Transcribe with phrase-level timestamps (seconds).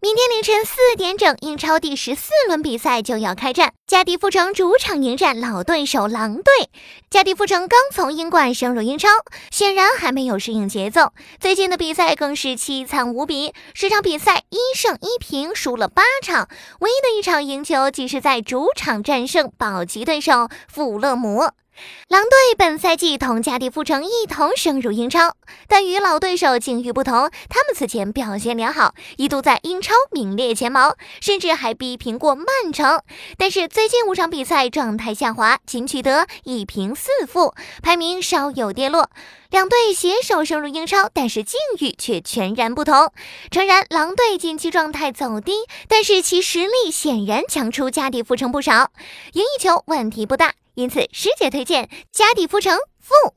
[0.00, 6.70] 明天凌晨四点整，英超第十四轮比赛就要开战，加迪夫城主场迎战老对手狼队。
[7.10, 9.08] 加迪夫城刚从英冠升入英超，
[9.50, 11.12] 显然还没有适应节奏。
[11.40, 21.50] 最近的比赛更是凄惨无比，十场比赛一胜一平，输了八场，唯一的一场赢球即是在主场战胜保级对手富勒姆。
[22.08, 25.34] 狼队本赛季同加迪夫城一同升入英超，
[25.68, 33.02] 但与老对手境遇不同，他们此前表现良好，一度在英超名列前茅，甚至还逼平过曼城。
[33.36, 39.10] 但是最近五场比赛状态下滑，仅取得一平四负，排名稍有跌落。
[39.50, 43.12] 两队携手升入英超，但是境遇却全然不同。
[43.50, 45.52] 诚然，狼队近期状态走低，
[45.88, 48.90] 但是其实力显然强出加迪夫城不少，
[49.32, 50.54] 赢一球问题不大。
[50.78, 53.34] 因此，师姐推荐家底铺成富。